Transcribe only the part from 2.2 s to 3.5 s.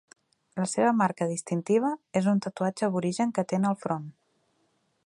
és un tatuatge aborigen que